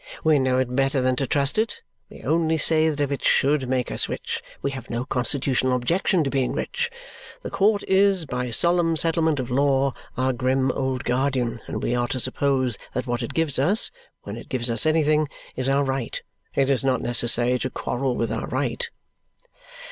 "We 0.23 0.39
know 0.39 0.57
it 0.57 0.75
better 0.75 0.99
than 0.99 1.15
to 1.17 1.27
trust 1.27 1.57
to 1.57 1.61
it. 1.61 1.83
We 2.09 2.23
only 2.23 2.57
say 2.57 2.89
that 2.89 2.99
if 2.99 3.11
it 3.11 3.23
SHOULD 3.23 3.69
make 3.69 3.91
us 3.91 4.09
rich, 4.09 4.41
we 4.63 4.71
have 4.71 4.89
no 4.89 5.05
constitutional 5.05 5.75
objection 5.75 6.23
to 6.23 6.31
being 6.31 6.53
rich. 6.53 6.89
The 7.43 7.51
court 7.51 7.83
is, 7.87 8.25
by 8.25 8.49
solemn 8.49 8.97
settlement 8.97 9.39
of 9.39 9.51
law, 9.51 9.93
our 10.17 10.33
grim 10.33 10.71
old 10.71 11.03
guardian, 11.03 11.61
and 11.67 11.83
we 11.83 11.93
are 11.93 12.07
to 12.07 12.19
suppose 12.19 12.79
that 12.95 13.05
what 13.05 13.21
it 13.21 13.35
gives 13.35 13.59
us 13.59 13.91
(when 14.23 14.37
it 14.37 14.49
gives 14.49 14.71
us 14.71 14.87
anything) 14.87 15.29
is 15.55 15.69
our 15.69 15.83
right. 15.83 16.19
It 16.55 16.71
is 16.71 16.83
not 16.83 17.01
necessary 17.03 17.59
to 17.59 17.69
quarrel 17.69 18.15
with 18.15 18.31
our 18.31 18.47
right." 18.47 18.89